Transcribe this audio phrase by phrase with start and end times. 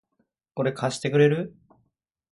[0.55, 1.55] これ、貸してくれる？